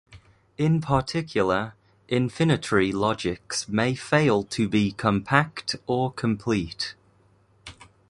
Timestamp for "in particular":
0.57-1.75